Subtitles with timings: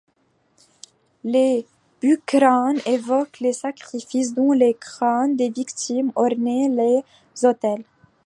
[1.23, 1.67] Les
[2.01, 7.03] bucranes évoquent les sacrifices dont les crânes des victimes ornaient les
[7.45, 7.83] autels.